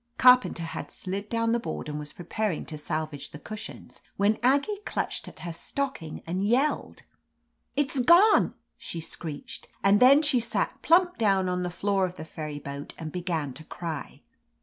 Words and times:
Carpenter 0.17 0.63
had 0.63 0.89
slid 0.89 1.29
down 1.29 1.51
the 1.51 1.59
board 1.59 1.87
and 1.87 1.99
was 1.99 2.11
preparing 2.11 2.65
to 2.65 2.75
salvage 2.75 3.29
the 3.29 3.37
cushions 3.37 4.01
when 4.17 4.39
Aggie 4.41 4.79
clutched 4.83 5.27
at 5.27 5.41
her 5.41 5.53
stocking 5.53 6.23
and 6.25 6.43
yelled. 6.43 7.03
"It's 7.75 7.99
gone!" 7.99 8.55
she 8.79 8.99
screeched, 8.99 9.67
and 9.83 9.99
then 9.99 10.23
she 10.23 10.39
sat 10.39 10.81
plump 10.81 11.19
down 11.19 11.47
on 11.47 11.61
the 11.61 11.69
floor 11.69 12.07
of 12.07 12.15
the 12.15 12.25
ferry 12.25 12.57
boat 12.57 12.95
and 12.97 13.11
began 13.11 13.53
to 13.53 13.63
cry. 13.63 14.21